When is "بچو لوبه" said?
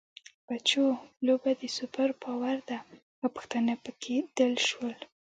0.47-1.51